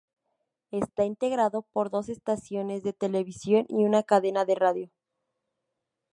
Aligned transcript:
Está 0.71 1.05
integrado 1.05 1.61
por 1.73 1.91
dos 1.91 2.09
estaciones 2.09 2.81
de 2.81 2.91
televisión 2.91 3.67
y 3.69 3.83
una 3.85 4.01
cadena 4.01 4.45
de 4.45 4.55
radio. 4.55 4.89